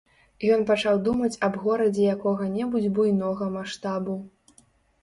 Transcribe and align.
Ён 0.53 0.63
пачаў 0.69 1.01
думаць 1.07 1.37
аб 1.47 1.59
горадзе 1.65 2.09
якога-небудзь 2.15 2.89
буйнога 2.97 3.53
маштабу. 3.61 4.19